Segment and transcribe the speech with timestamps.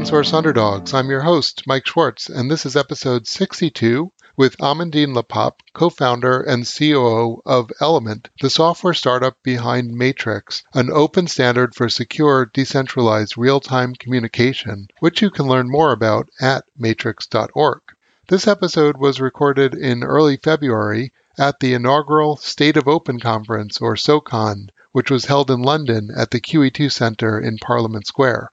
[0.00, 0.94] Open Source Underdogs.
[0.94, 6.40] I'm your host, Mike Schwartz, and this is episode 62 with Amandine Le Pape, co-founder
[6.40, 13.36] and COO of Element, the software startup behind Matrix, an open standard for secure, decentralized
[13.36, 17.82] real-time communication, which you can learn more about at matrix.org.
[18.26, 23.96] This episode was recorded in early February at the inaugural State of Open conference, or
[23.96, 28.50] SOCON, which was held in London at the QE2 Centre in Parliament Square.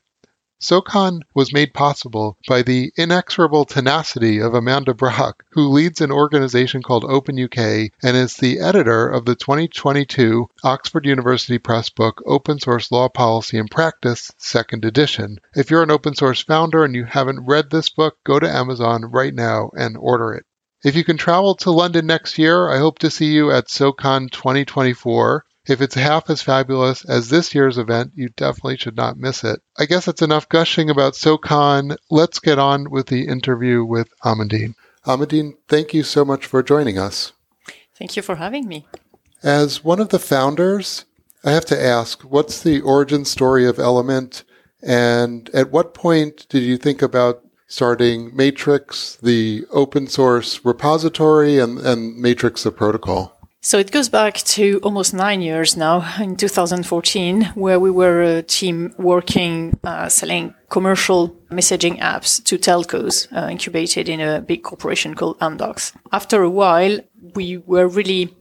[0.60, 6.82] SOCON was made possible by the inexorable tenacity of Amanda Brock, who leads an organization
[6.82, 12.60] called Open UK and is the editor of the 2022 Oxford University Press book Open
[12.60, 15.38] Source Law Policy and Practice, second edition.
[15.56, 19.06] If you're an open source founder and you haven't read this book, go to Amazon
[19.06, 20.46] right now and order it.
[20.84, 24.30] If you can travel to London next year, I hope to see you at SOCON
[24.30, 25.44] 2024.
[25.68, 29.62] If it's half as fabulous as this year's event, you definitely should not miss it.
[29.78, 31.98] I guess that's enough gushing about SOCON.
[32.10, 34.76] Let's get on with the interview with Amandine.
[35.06, 37.34] Amandine, thank you so much for joining us.
[37.96, 38.88] Thank you for having me.
[39.44, 41.04] As one of the founders,
[41.44, 44.46] I have to ask, what's the origin story of Element?
[44.82, 51.78] And at what point did you think about starting Matrix, the open source repository, and,
[51.80, 53.37] and Matrix, the protocol?
[53.68, 58.42] So it goes back to almost nine years now, in 2014, where we were a
[58.42, 65.16] team working uh, selling commercial messaging apps to telcos uh, incubated in a big corporation
[65.16, 65.94] called Amdocs.
[66.14, 67.02] After a while,
[67.36, 68.34] we were really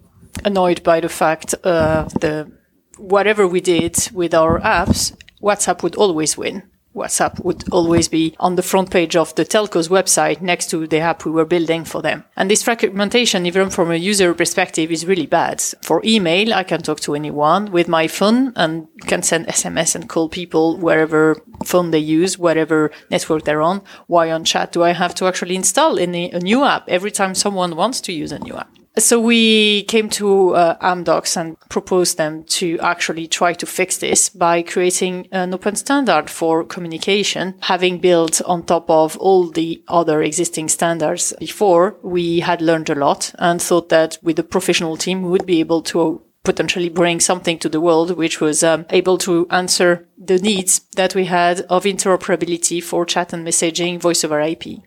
[0.44, 2.48] annoyed by the fact uh, the
[2.96, 6.62] whatever we did with our apps, WhatsApp would always win.
[6.96, 10.98] WhatsApp would always be on the front page of the telco's website next to the
[10.98, 12.24] app we were building for them.
[12.36, 15.60] And this fragmentation, even from a user perspective, is really bad.
[15.82, 20.08] For email, I can talk to anyone with my phone and can send SMS and
[20.08, 23.82] call people wherever phone they use, whatever network they're on.
[24.06, 27.76] Why on chat do I have to actually install a new app every time someone
[27.76, 28.75] wants to use a new app?
[28.98, 34.30] So we came to uh, Amdocs and proposed them to actually try to fix this
[34.30, 37.56] by creating an open standard for communication.
[37.60, 42.94] Having built on top of all the other existing standards before, we had learned a
[42.94, 47.20] lot and thought that with a professional team, we would be able to potentially bring
[47.20, 51.60] something to the world which was um, able to answer the needs that we had
[51.62, 54.80] of interoperability for chat and messaging voice over IP.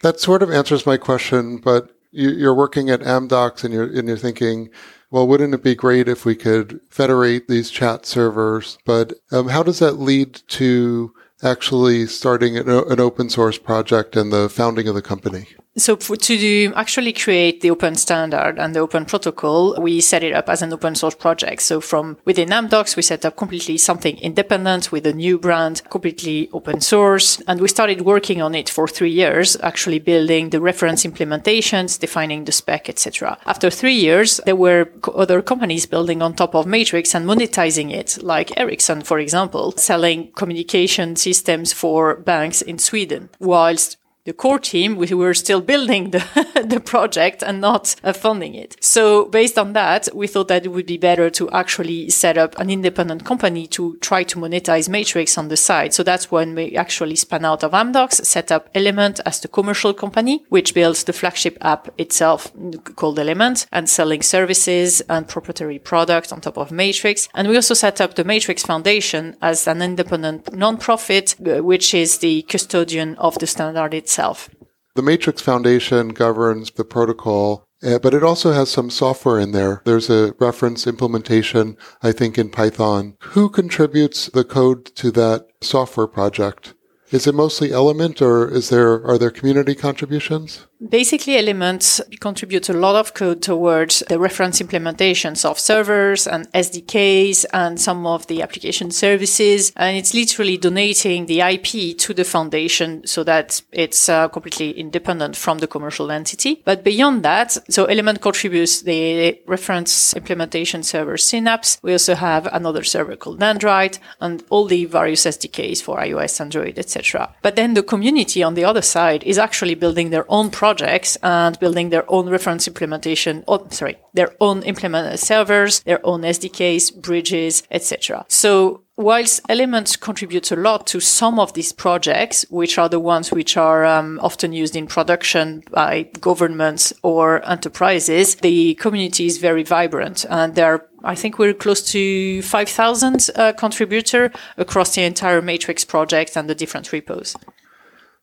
[0.00, 4.16] That sort of answers my question, but you're working at Amdocs and you're, and you're
[4.16, 4.70] thinking,
[5.10, 8.78] well, wouldn't it be great if we could federate these chat servers?
[8.84, 11.12] But um, how does that lead to
[11.42, 15.48] actually starting an, an open source project and the founding of the company?
[15.80, 20.34] So for, to actually create the open standard and the open protocol, we set it
[20.34, 21.62] up as an open source project.
[21.62, 26.50] So from within Amdocs, we set up completely something independent with a new brand, completely
[26.52, 27.40] open source.
[27.48, 32.44] And we started working on it for three years, actually building the reference implementations, defining
[32.44, 33.38] the spec, etc.
[33.46, 38.22] After three years, there were other companies building on top of Matrix and monetizing it,
[38.22, 44.96] like Ericsson, for example, selling communication systems for banks in Sweden, whilst the core team,
[44.96, 46.22] we were still building the,
[46.66, 48.76] the project and not uh, funding it.
[48.80, 52.58] So based on that, we thought that it would be better to actually set up
[52.58, 55.94] an independent company to try to monetize Matrix on the side.
[55.94, 59.94] So that's when we actually spun out of Amdocs, set up Element as the commercial
[59.94, 62.52] company, which builds the flagship app itself
[62.96, 67.28] called Element and selling services and proprietary products on top of Matrix.
[67.34, 72.18] And we also set up the Matrix Foundation as an independent nonprofit, uh, which is
[72.18, 74.50] the custodian of the standard itself.
[74.96, 79.82] The Matrix Foundation governs the protocol, uh, but it also has some software in there.
[79.84, 83.16] There's a reference implementation, I think, in Python.
[83.34, 86.74] Who contributes the code to that software project?
[87.12, 90.66] Is it mostly Element or is there, are there community contributions?
[90.88, 97.44] Basically, Element contributes a lot of code towards the reference implementations of servers and SDKs
[97.52, 99.72] and some of the application services.
[99.76, 105.36] And it's literally donating the IP to the foundation so that it's uh, completely independent
[105.36, 106.62] from the commercial entity.
[106.64, 111.78] But beyond that, so Element contributes the reference implementation server Synapse.
[111.82, 116.78] We also have another server called Dendrite and all the various SDKs for iOS, Android,
[116.78, 117.34] etc.
[117.42, 121.16] But then the community on the other side is actually building their own project projects
[121.22, 127.02] and building their own reference implementation, oh, sorry, their own implement servers, their own SDKs,
[127.02, 128.24] bridges, etc.
[128.28, 133.32] So whilst Element contributes a lot to some of these projects, which are the ones
[133.32, 139.64] which are um, often used in production by governments or enterprises, the community is very
[139.64, 145.40] vibrant and there are I think we're close to 5,000 uh, contributor across the entire
[145.40, 147.34] Matrix project and the different repos.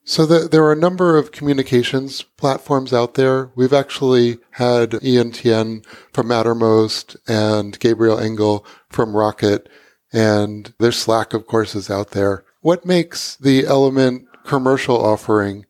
[0.09, 3.51] So the, there are a number of communications platforms out there.
[3.55, 5.81] We've actually had Ian Tien
[6.13, 9.67] from Mattermost and Gabriel Engel from Rocket
[10.13, 12.45] and their Slack, of course, is out there.
[12.61, 15.65] What makes the Element commercial offering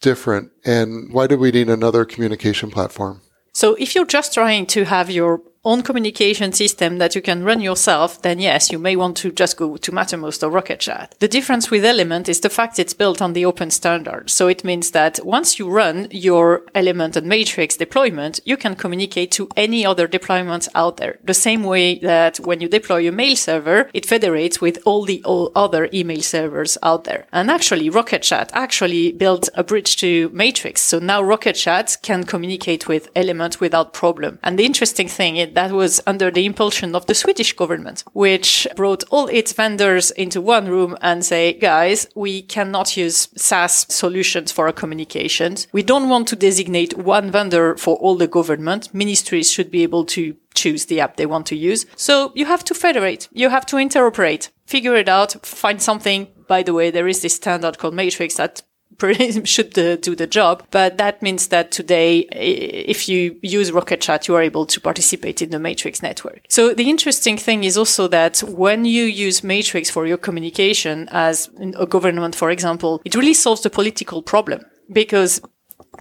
[0.00, 3.20] different, and why do we need another communication platform?
[3.52, 7.60] So if you're just trying to have your own communication system that you can run
[7.60, 11.16] yourself, then yes, you may want to just go to Mattermost or Rocket Chat.
[11.18, 14.30] The difference with Element is the fact it's built on the open standard.
[14.30, 19.32] So it means that once you run your Element and Matrix deployment, you can communicate
[19.32, 21.18] to any other deployments out there.
[21.24, 25.20] The same way that when you deploy a mail server, it federates with all the
[25.24, 27.26] all other email servers out there.
[27.32, 30.80] And actually, Rocket Chat actually built a bridge to Matrix.
[30.80, 34.38] So now Rocket Chat can communicate with Element without problem.
[34.44, 38.68] And the interesting thing is that was under the impulsion of the Swedish government, which
[38.76, 44.52] brought all its vendors into one room and say, guys, we cannot use SaaS solutions
[44.52, 45.66] for our communications.
[45.72, 48.92] We don't want to designate one vendor for all the government.
[48.92, 51.86] Ministries should be able to choose the app they want to use.
[51.96, 53.28] So you have to federate.
[53.32, 56.28] You have to interoperate, figure it out, find something.
[56.46, 58.62] By the way, there is this standard called Matrix that
[59.44, 60.64] should do the job.
[60.70, 65.42] But that means that today, if you use Rocket Chat, you are able to participate
[65.42, 66.40] in the Matrix network.
[66.48, 71.50] So the interesting thing is also that when you use Matrix for your communication as
[71.78, 75.40] a government, for example, it really solves the political problem because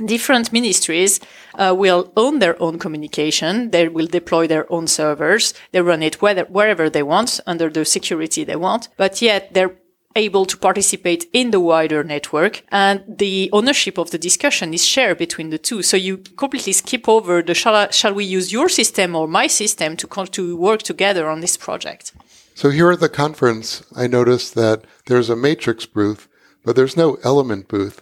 [0.06, 1.20] different ministries
[1.56, 3.72] uh, will own their own communication.
[3.72, 5.54] They will deploy their own servers.
[5.72, 8.90] They run it whether, wherever they want under the security they want.
[8.98, 9.76] But yet they're
[10.16, 15.18] able to participate in the wider network and the ownership of the discussion is shared
[15.18, 15.82] between the two.
[15.82, 19.48] So you completely skip over the shall, I, shall we use your system or my
[19.48, 22.14] system to, to work together on this project.
[22.54, 26.28] So here at the conference, I noticed that there's a matrix booth,
[26.64, 28.02] but there's no element booth.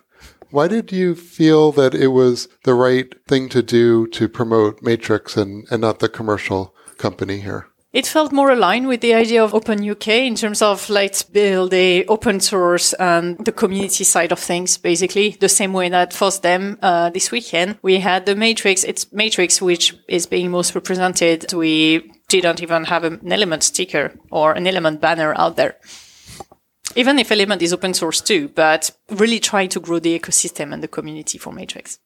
[0.52, 5.36] Why did you feel that it was the right thing to do to promote Matrix
[5.36, 7.66] and, and not the commercial company here?
[7.94, 11.72] It felt more aligned with the idea of Open UK in terms of let's build
[11.76, 16.80] a open source and the community side of things, basically the same way that FOSDEM
[16.82, 18.84] uh, this weekend we had the Matrix.
[18.84, 21.54] It's Matrix which is being most represented.
[21.54, 25.76] We didn't even have an element sticker or an element banner out there.
[26.96, 30.82] Even if Element is open source too, but really trying to grow the ecosystem and
[30.82, 32.00] the community for Matrix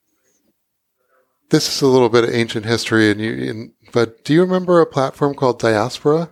[1.49, 4.85] this is a little bit of ancient history, and you, but do you remember a
[4.85, 6.29] platform called Diaspora?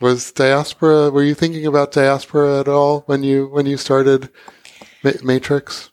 [0.00, 1.10] Was Diaspora?
[1.10, 4.30] Were you thinking about Diaspora at all when you when you started
[5.02, 5.90] Ma- Matrix?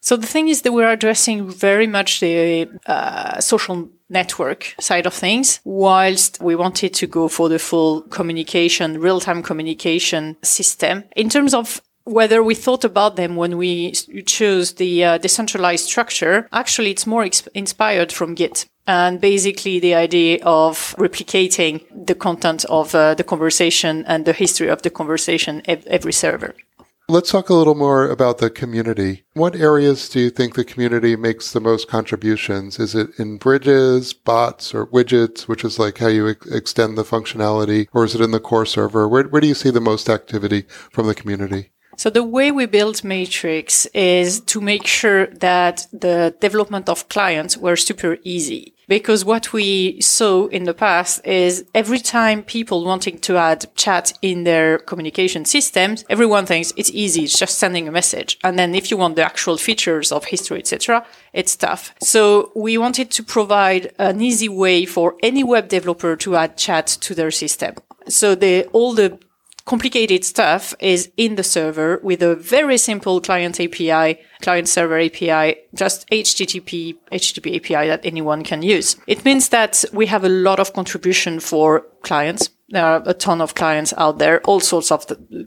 [0.00, 5.14] So the thing is that we're addressing very much the uh, social network side of
[5.14, 11.04] things, whilst we wanted to go for the full communication, real time communication system.
[11.16, 16.48] In terms of whether we thought about them when we chose the uh, decentralized structure,
[16.52, 18.66] actually it's more exp- inspired from Git.
[18.86, 24.68] And basically the idea of replicating the content of uh, the conversation and the history
[24.68, 26.54] of the conversation ev- every server.
[27.10, 29.24] Let's talk a little more about the community.
[29.32, 32.78] What areas do you think the community makes the most contributions?
[32.78, 37.04] Is it in bridges, bots, or widgets, which is like how you ex- extend the
[37.04, 39.08] functionality, or is it in the core server?
[39.08, 41.70] Where, where do you see the most activity from the community?
[41.98, 47.56] So the way we built Matrix is to make sure that the development of clients
[47.56, 48.72] were super easy.
[48.86, 54.12] Because what we saw in the past is every time people wanting to add chat
[54.22, 57.24] in their communication systems, everyone thinks it's easy.
[57.24, 58.38] It's just sending a message.
[58.44, 61.94] And then if you want the actual features of history, etc., it's tough.
[62.00, 66.86] So we wanted to provide an easy way for any web developer to add chat
[66.86, 67.74] to their system.
[68.06, 69.18] So the, all the
[69.68, 75.56] complicated stuff is in the server with a very simple client API, client server API,
[75.74, 78.96] just HTTP, HTTP API that anyone can use.
[79.06, 83.40] It means that we have a lot of contribution for clients there are a ton
[83.40, 85.06] of clients out there, all sorts of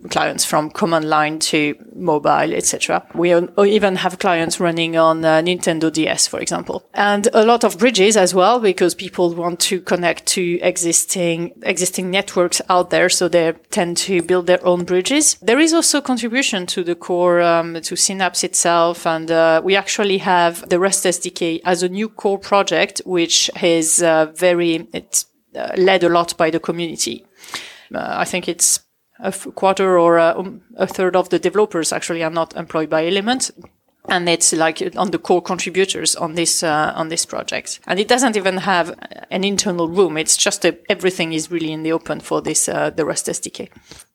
[0.10, 3.06] clients from command line to mobile, etc.
[3.14, 7.78] We even have clients running on uh, Nintendo DS, for example, and a lot of
[7.78, 13.28] bridges as well, because people want to connect to existing existing networks out there, so
[13.28, 15.38] they tend to build their own bridges.
[15.42, 20.18] There is also contribution to the core um, to Synapse itself, and uh, we actually
[20.20, 25.31] have the Rust SDK as a new core project, which is uh, very it's uh,
[25.54, 27.26] led a lot by the community.
[27.94, 28.80] Uh, I think it's
[29.20, 33.06] a quarter or a, um, a third of the developers actually are not employed by
[33.06, 33.52] Element
[34.10, 37.80] and it's like on the core contributors on this uh, on this project.
[37.86, 38.98] And it doesn't even have
[39.30, 40.18] an internal room.
[40.18, 43.70] It's just a, everything is really in the open for this uh, the Rust sdk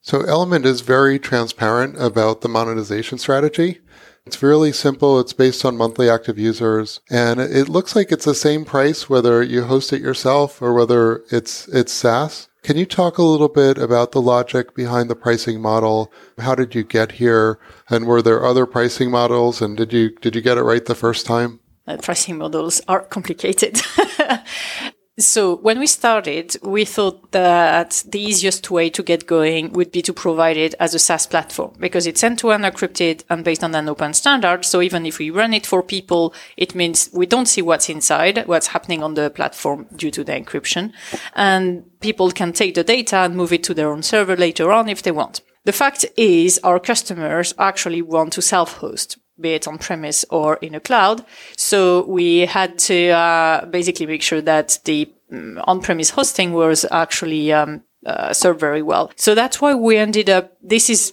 [0.06, 3.80] so element is very transparent about the monetization strategy
[4.26, 8.34] it's really simple it's based on monthly active users and it looks like it's the
[8.34, 13.16] same price whether you host it yourself or whether it's it's saas can you talk
[13.16, 16.12] a little bit about the logic behind the pricing model?
[16.36, 17.60] How did you get here?
[17.88, 19.62] And were there other pricing models?
[19.62, 21.60] And did you did you get it right the first time?
[21.86, 23.80] Uh, pricing models are complicated.
[25.18, 30.02] So when we started, we thought that the easiest way to get going would be
[30.02, 33.88] to provide it as a SaaS platform because it's end-to-end encrypted and based on an
[33.88, 34.66] open standard.
[34.66, 38.46] So even if we run it for people, it means we don't see what's inside,
[38.46, 40.92] what's happening on the platform due to the encryption.
[41.34, 44.90] And people can take the data and move it to their own server later on
[44.90, 45.40] if they want.
[45.64, 50.74] The fact is our customers actually want to self-host be it on premise or in
[50.74, 51.24] a cloud.
[51.56, 57.52] So we had to uh, basically make sure that the um, on-premise hosting was actually
[57.52, 59.10] um, uh, served very well.
[59.16, 60.56] So that's why we ended up.
[60.62, 61.12] This is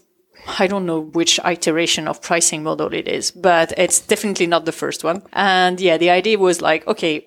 [0.60, 4.72] I don't know which iteration of pricing model it is, but it's definitely not the
[4.72, 5.24] first one.
[5.32, 7.26] And yeah, the idea was like, okay,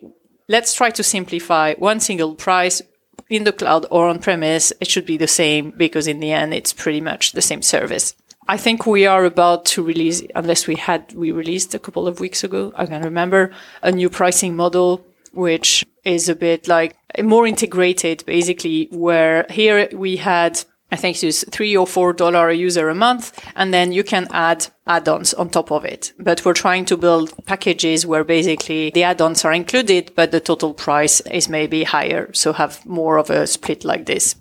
[0.49, 2.83] let's try to simplify one single price
[3.29, 4.73] in the cloud or on premise.
[4.81, 8.15] It should be the same because in the end, it's pretty much the same service.
[8.49, 12.21] I think we are about to release, unless we had, we released a couple of
[12.21, 12.73] weeks ago.
[12.76, 13.50] I can remember
[13.83, 20.17] a new pricing model, which is a bit like more integrated, basically, where here we
[20.17, 20.62] had,
[20.93, 24.29] I think it's three or four dollar a user a month, and then you can
[24.31, 26.12] add add-ons on top of it.
[26.17, 30.73] But we're trying to build packages where basically the add-ons are included, but the total
[30.73, 32.33] price is maybe higher.
[32.33, 34.37] So have more of a split like this.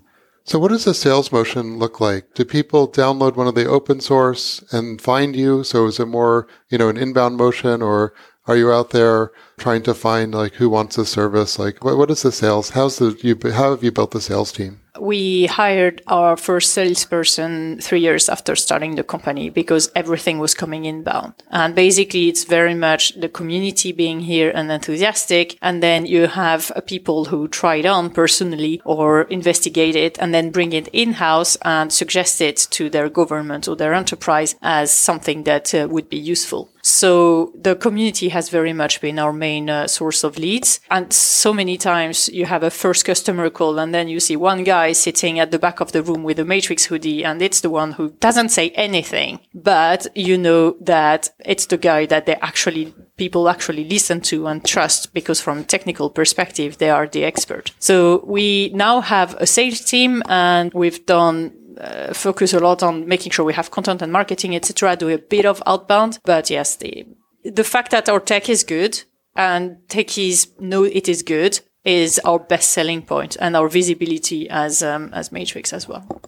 [0.48, 2.36] So what does the sales motion look like?
[2.36, 5.64] Do people download one of the open source and find you?
[5.64, 8.14] So is it more, you know, an inbound motion or
[8.48, 11.58] are you out there trying to find like who wants the service?
[11.58, 12.72] Like what, what is the sales?
[12.72, 14.80] How's the, you, how have you built the sales team?
[15.00, 20.86] we hired our first salesperson three years after starting the company because everything was coming
[20.86, 21.34] inbound.
[21.52, 25.58] And basically, it's very much the community being here and enthusiastic.
[25.62, 30.52] And then you have people who try it on personally or investigate it and then
[30.52, 35.44] bring it in house and suggest it to their government or their enterprise as something
[35.44, 36.70] that uh, would be useful.
[36.86, 40.80] So the community has very much been our main uh, source of leads.
[40.92, 44.64] And so many times you have a first customer call and then you see one
[44.64, 47.72] guy sitting at the back of the room with a matrix hoodie and it's the
[47.72, 52.94] one who doesn't say anything, but you know that it's the guy that they actually
[53.18, 57.72] people actually listen to and trust because from technical perspective they are the expert.
[57.80, 63.08] So we now have a sales team and we've done uh, focus a lot on
[63.08, 64.96] making sure we have content and marketing, etc.
[64.96, 67.06] Do a bit of outbound, but yes, the
[67.44, 69.04] the fact that our tech is good
[69.36, 74.82] and techies know it is good is our best selling point and our visibility as
[74.82, 76.22] um, as Matrix as well.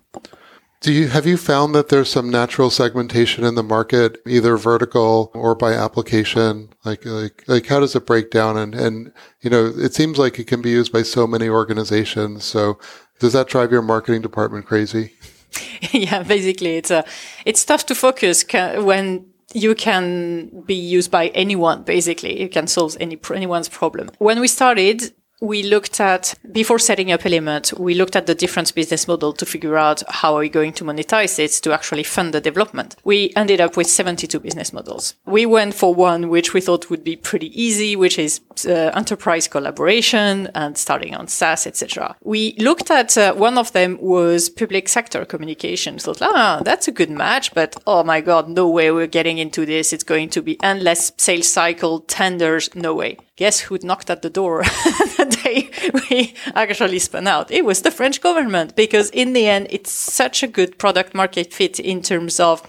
[0.80, 5.32] Do you have you found that there's some natural segmentation in the market, either vertical
[5.34, 6.70] or by application?
[6.86, 8.58] Like like like how does it break down?
[8.58, 9.12] And and
[9.42, 12.44] you know, it seems like it can be used by so many organizations.
[12.44, 12.78] So
[13.20, 15.14] does that drive your marketing department crazy?
[15.92, 17.06] yeah, basically, it's a
[17.46, 21.84] it's tough to focus when you can be used by anyone.
[21.84, 24.10] Basically, you can solve any anyone's problem.
[24.20, 28.74] When we started, we looked at before setting up element we looked at the different
[28.74, 32.34] business model to figure out how are we going to monetize it to actually fund
[32.34, 36.62] the development we ended up with 72 business models we went for one which we
[36.62, 42.16] thought would be pretty easy which is uh, enterprise collaboration and starting on saas etc
[42.24, 45.98] we looked at uh, one of them was public sector communication.
[46.22, 49.94] Ah that's a good match but oh my god no way we're getting into this.
[49.94, 52.74] It's going to be endless sales cycle tenders.
[52.76, 53.18] No way.
[53.36, 54.64] Guess who knocked at the door
[55.18, 55.70] the day
[56.10, 57.52] we actually spun out?
[57.52, 61.54] It was the French government because in the end, it's such a good product market
[61.54, 62.62] fit in terms of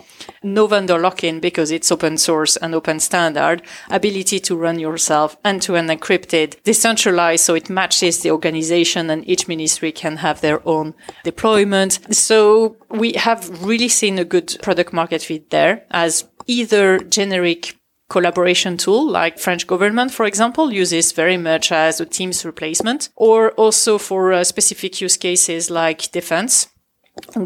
[0.43, 5.63] no vendor lock-in because it's open source and open standard, ability to run yourself end
[5.63, 10.67] to end encrypted, decentralized so it matches the organization and each ministry can have their
[10.67, 10.95] own
[11.25, 12.15] deployment.
[12.15, 17.77] So we have really seen a good product market fit there as either generic
[18.09, 23.51] collaboration tool like French government, for example, uses very much as a Teams replacement or
[23.53, 26.69] also for uh, specific use cases like defense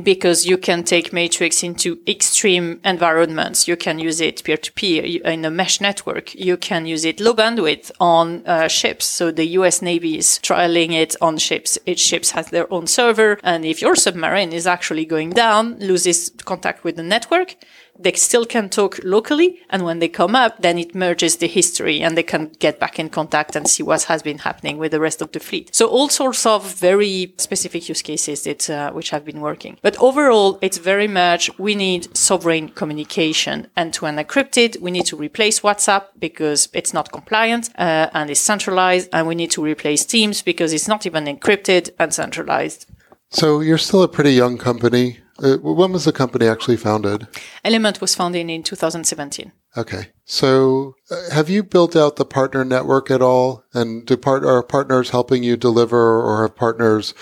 [0.02, 3.68] because you can take Matrix into extreme environments.
[3.68, 6.34] You can use it peer to peer in a mesh network.
[6.34, 9.06] You can use it low bandwidth on uh, ships.
[9.06, 11.78] So the US Navy is trialing it on ships.
[11.86, 13.38] Each ship has their own server.
[13.42, 17.56] And if your submarine is actually going down, loses contact with the network,
[17.98, 19.60] they still can talk locally.
[19.70, 22.98] And when they come up, then it merges the history and they can get back
[22.98, 25.74] in contact and see what has been happening with the rest of the fleet.
[25.74, 29.78] So all sorts of very specific use cases that, uh, which have been working.
[29.82, 34.80] But overall, it's very much we need sovereign communication and to encrypted.
[34.80, 39.08] We need to replace WhatsApp because it's not compliant uh, and it's centralized.
[39.12, 42.86] And we need to replace Teams because it's not even encrypted and centralized.
[43.30, 45.21] So you're still a pretty young company.
[45.38, 47.26] Uh, when was the company actually founded?
[47.64, 49.52] Element was founded in 2017.
[49.76, 50.08] Okay.
[50.24, 53.64] So uh, have you built out the partner network at all?
[53.72, 57.14] And do part, are partners helping you deliver or have partners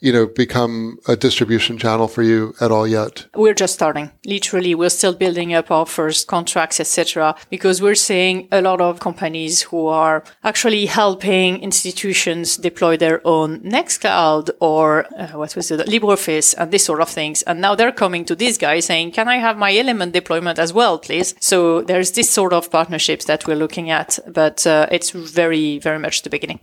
[0.00, 3.26] you know, become a distribution channel for you at all yet?
[3.34, 4.10] We're just starting.
[4.24, 7.36] Literally, we're still building up our first contracts, etc.
[7.50, 13.60] Because we're seeing a lot of companies who are actually helping institutions deploy their own
[13.60, 17.42] Nextcloud or uh, what was it, LibreOffice and this sort of things.
[17.42, 20.72] And now they're coming to these guys saying, "Can I have my Element deployment as
[20.72, 25.10] well, please?" So there's this sort of partnerships that we're looking at, but uh, it's
[25.10, 26.60] very, very much the beginning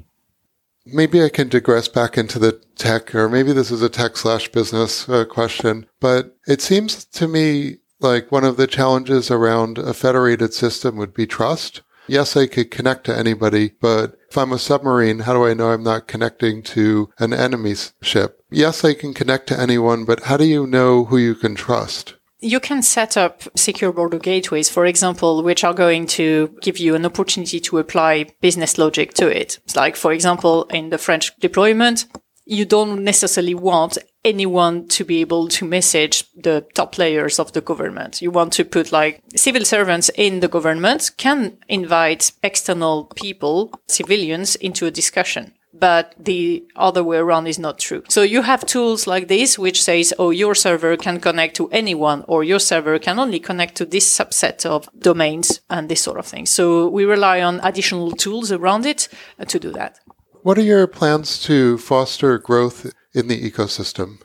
[0.93, 4.49] maybe I can digress back into the tech, or maybe this is a tech slash
[4.51, 9.93] business uh, question, but it seems to me like one of the challenges around a
[9.93, 11.81] federated system would be trust.
[12.07, 15.71] Yes, I could connect to anybody, but if I'm a submarine, how do I know
[15.71, 18.41] I'm not connecting to an enemy's ship?
[18.49, 22.15] Yes, I can connect to anyone, but how do you know who you can trust?
[22.47, 26.95] You can set up secure border gateways, for example, which are going to give you
[26.95, 29.59] an opportunity to apply business logic to it.
[29.65, 32.05] It's like, for example, in the French deployment,
[32.45, 37.59] you don't necessarily want anyone to be able to message the top layers of the
[37.59, 38.21] government.
[38.21, 44.55] You want to put like civil servants in the government can invite external people, civilians
[44.55, 48.03] into a discussion but the other way around is not true.
[48.09, 52.23] So you have tools like this, which says, oh, your server can connect to anyone,
[52.27, 56.25] or your server can only connect to this subset of domains and this sort of
[56.25, 56.45] thing.
[56.45, 59.07] So we rely on additional tools around it
[59.39, 59.99] uh, to do that.
[60.43, 64.21] What are your plans to foster growth in the ecosystem?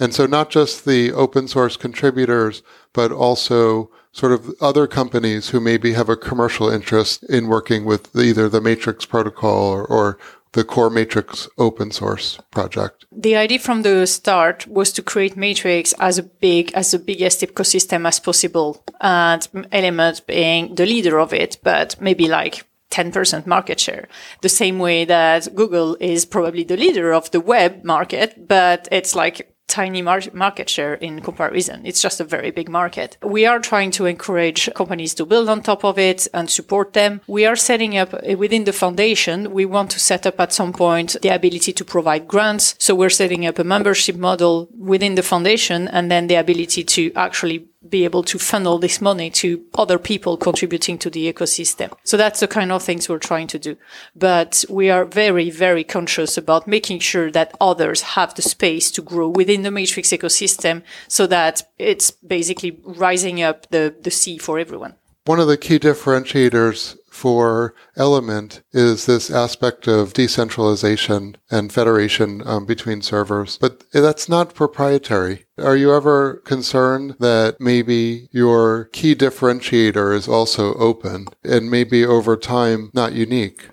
[0.00, 2.62] And so not just the open source contributors,
[2.94, 8.16] but also sort of other companies who maybe have a commercial interest in working with
[8.16, 10.18] either the Matrix protocol or, or,
[10.52, 13.06] the core Matrix open source project?
[13.12, 17.40] The idea from the start was to create Matrix as a big, as the biggest
[17.40, 23.78] ecosystem as possible, and Element being the leader of it, but maybe like 10% market
[23.80, 24.08] share.
[24.42, 29.14] The same way that Google is probably the leader of the web market, but it's
[29.14, 31.80] like tiny mar- market share in comparison.
[31.84, 33.16] It's just a very big market.
[33.22, 37.20] We are trying to encourage companies to build on top of it and support them.
[37.26, 39.52] We are setting up uh, within the foundation.
[39.52, 42.74] We want to set up at some point the ability to provide grants.
[42.78, 47.12] So we're setting up a membership model within the foundation and then the ability to
[47.14, 51.92] actually be able to funnel this money to other people contributing to the ecosystem.
[52.04, 53.76] So that's the kind of things we're trying to do.
[54.14, 59.02] But we are very, very conscious about making sure that others have the space to
[59.02, 64.58] grow within the Matrix ecosystem so that it's basically rising up the, the sea for
[64.58, 64.94] everyone.
[65.24, 72.64] One of the key differentiators for Element is this aspect of decentralization and federation um,
[72.64, 75.44] between servers, but that's not proprietary.
[75.58, 82.38] Are you ever concerned that maybe your key differentiator is also open and maybe over
[82.38, 83.68] time not unique?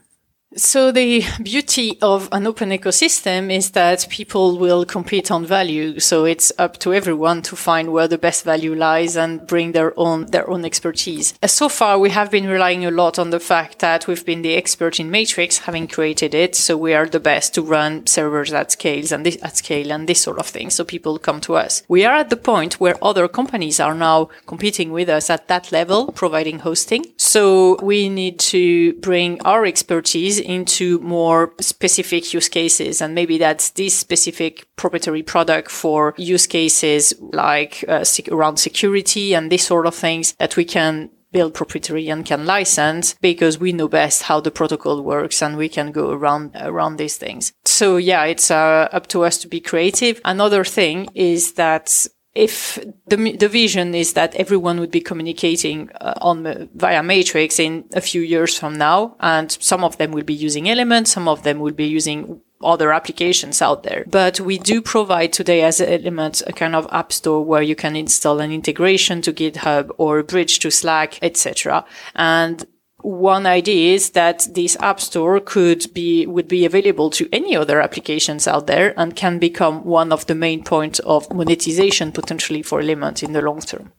[0.57, 5.99] So the beauty of an open ecosystem is that people will compete on value.
[5.99, 9.93] So it's up to everyone to find where the best value lies and bring their
[9.99, 11.35] own, their own expertise.
[11.43, 14.41] Uh, so far, we have been relying a lot on the fact that we've been
[14.41, 16.55] the expert in Matrix, having created it.
[16.55, 20.09] So we are the best to run servers at scales and this, at scale and
[20.09, 20.71] this sort of thing.
[20.71, 21.83] So people come to us.
[21.87, 25.71] We are at the point where other companies are now competing with us at that
[25.71, 27.05] level, providing hosting.
[27.37, 32.99] So we need to bring our expertise into more specific use cases.
[32.99, 39.35] And maybe that's this specific proprietary product for use cases like uh, sec- around security
[39.35, 43.71] and this sort of things that we can build proprietary and can license because we
[43.71, 47.53] know best how the protocol works and we can go around around these things.
[47.65, 50.19] So yeah, it's uh, up to us to be creative.
[50.25, 56.13] Another thing is that if the, the vision is that everyone would be communicating uh,
[56.21, 60.33] on via matrix in a few years from now and some of them will be
[60.33, 64.03] using elements some of them will be using other applications out there.
[64.07, 67.95] But we do provide today as Element a kind of app store where you can
[67.95, 71.85] install an integration to GitHub or a bridge to Slack, etc.
[72.15, 72.65] And
[73.07, 77.79] one idea is that this app store could be would be available to any other
[77.79, 82.81] applications out there and can become one of the main points of monetization potentially for
[82.81, 83.93] Element in the long term.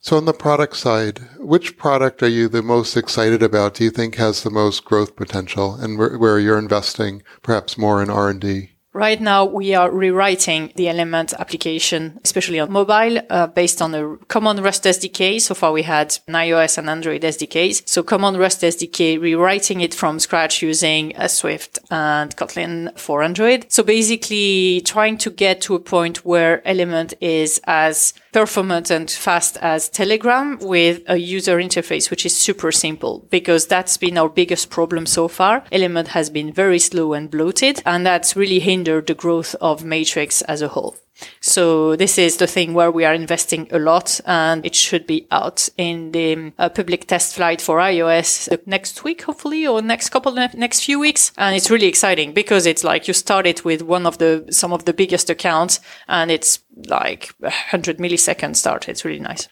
[0.00, 3.74] So on the product side, which product are you the most excited about?
[3.74, 8.02] Do you think has the most growth potential and where, where you're investing perhaps more
[8.02, 8.73] in R&D?
[8.94, 14.16] Right now, we are rewriting the Element application, especially on mobile, uh, based on a
[14.28, 15.40] common Rust SDK.
[15.40, 17.88] So far, we had an iOS and Android SDKs.
[17.88, 23.66] So common Rust SDK, rewriting it from scratch using a Swift and Kotlin for Android.
[23.68, 29.56] So basically trying to get to a point where Element is as performant and fast
[29.58, 34.70] as Telegram with a user interface, which is super simple because that's been our biggest
[34.70, 35.62] problem so far.
[35.70, 40.42] Element has been very slow and bloated and that's really hindered the growth of Matrix
[40.42, 40.96] as a whole.
[41.40, 45.26] So this is the thing where we are investing a lot and it should be
[45.30, 50.84] out in the uh, public TestFlight for iOS next week, hopefully, or next couple, next
[50.84, 51.32] few weeks.
[51.38, 54.72] And it's really exciting because it's like you start it with one of the, some
[54.72, 58.88] of the biggest accounts and it's like 100 millisecond start.
[58.88, 59.48] It's really nice.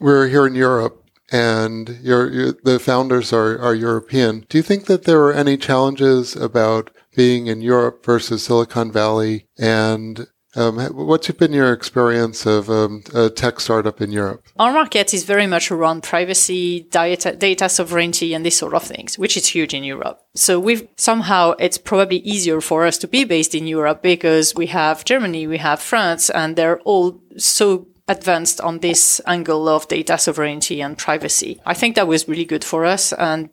[0.00, 4.44] We're here in Europe and you're, the founders are, are European.
[4.48, 9.46] Do you think that there are any challenges about being in Europe versus Silicon Valley?
[9.58, 14.44] And um, what's been your experience of um, a tech startup in Europe?
[14.58, 19.18] Our market is very much around privacy, data, data sovereignty, and these sort of things,
[19.18, 20.20] which is huge in Europe.
[20.34, 24.66] So we've somehow it's probably easier for us to be based in Europe because we
[24.66, 30.18] have Germany, we have France, and they're all so advanced on this angle of data
[30.18, 31.60] sovereignty and privacy.
[31.64, 33.12] I think that was really good for us.
[33.14, 33.48] And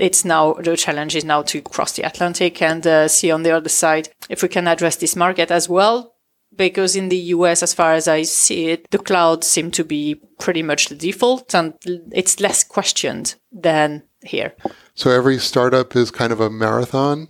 [0.00, 3.50] it's now the challenge is now to cross the Atlantic and uh, see on the
[3.50, 6.14] other side if we can address this market as well.
[6.56, 10.20] Because in the US, as far as I see it, the cloud seem to be
[10.40, 11.74] pretty much the default and
[12.12, 14.54] it's less questioned than here.
[14.94, 17.28] So every startup is kind of a marathon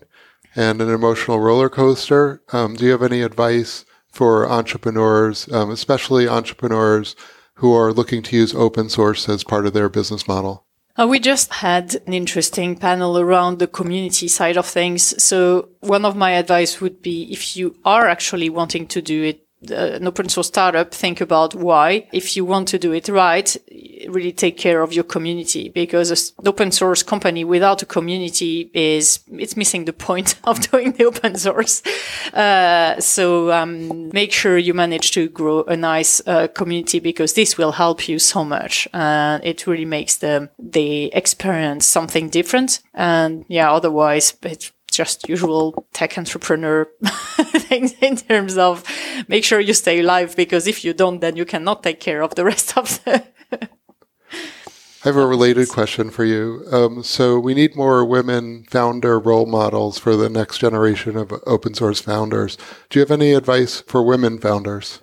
[0.56, 2.42] and an emotional roller coaster.
[2.52, 7.14] Um, do you have any advice for entrepreneurs, um, especially entrepreneurs
[7.54, 10.66] who are looking to use open source as part of their business model?
[10.98, 15.22] Uh, we just had an interesting panel around the community side of things.
[15.22, 19.46] So one of my advice would be if you are actually wanting to do it
[19.68, 22.08] uh, an open source startup, think about why.
[22.12, 23.54] If you want to do it right,
[24.08, 29.20] really take care of your community because an open source company without a community is,
[29.32, 31.82] it's missing the point of doing the open source.
[32.32, 37.58] Uh, so, um, make sure you manage to grow a nice, uh, community because this
[37.58, 38.88] will help you so much.
[38.94, 42.80] And it really makes the, the experience something different.
[42.94, 46.88] And yeah, otherwise it's just usual tech entrepreneur
[47.68, 48.84] things in terms of
[49.28, 52.34] make sure you stay alive because if you don't, then you cannot take care of
[52.34, 53.24] the rest of the.
[55.02, 56.62] I have a related question for you.
[56.70, 61.72] Um, so we need more women founder role models for the next generation of open
[61.72, 62.58] source founders.
[62.90, 65.00] Do you have any advice for women founders?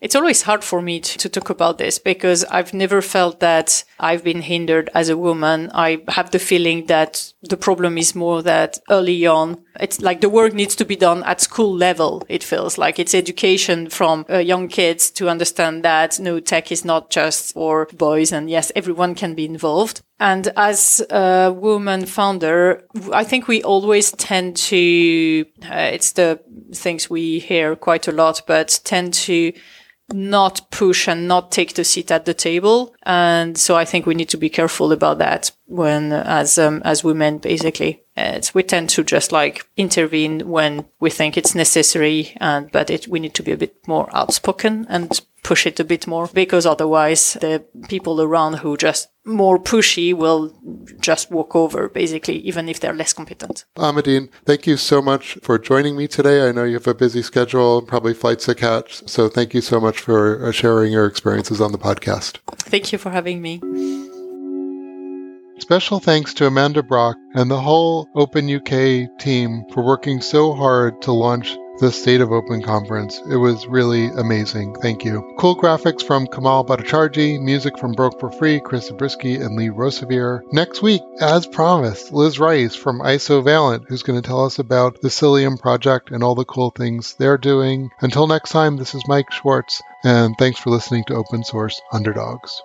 [0.00, 3.82] It's always hard for me to, to, talk about this because I've never felt that
[3.98, 5.70] I've been hindered as a woman.
[5.72, 10.28] I have the feeling that the problem is more that early on, it's like the
[10.28, 12.22] work needs to be done at school level.
[12.28, 16.84] It feels like it's education from uh, young kids to understand that no tech is
[16.84, 18.32] not just for boys.
[18.32, 20.02] And yes, everyone can be involved.
[20.18, 26.40] And as a woman founder, I think we always tend to, uh, it's the
[26.74, 29.52] things we hear quite a lot, but tend to
[30.12, 32.94] not push and not take the seat at the table.
[33.02, 37.02] And so I think we need to be careful about that when, as, um, as
[37.02, 38.04] women, basically.
[38.16, 42.36] It's, we tend to just like intervene when we think it's necessary.
[42.40, 45.84] And, but it, we need to be a bit more outspoken and push it a
[45.84, 50.54] bit more because otherwise the people around who just more pushy will
[51.00, 53.64] just walk over basically, even if they're less competent.
[53.76, 56.48] Amandine, thank you so much for joining me today.
[56.48, 59.06] I know you have a busy schedule, probably flights to catch.
[59.08, 62.38] So thank you so much for uh, sharing your experiences on the podcast.
[62.46, 63.60] Thank you for having me.
[65.58, 71.00] Special thanks to Amanda Brock and the whole Open UK team for working so hard
[71.02, 73.20] to launch the State of Open conference.
[73.30, 74.74] It was really amazing.
[74.76, 75.34] Thank you.
[75.38, 80.42] Cool graphics from Kamal Bhattacharjee, music from Broke for Free, Chris Zabriskie, and Lee Rosevere.
[80.52, 85.08] Next week, as promised, Liz Rice from Isovalent, who's going to tell us about the
[85.08, 87.90] Cilium project and all the cool things they're doing.
[88.00, 92.62] Until next time, this is Mike Schwartz, and thanks for listening to Open Source Underdogs.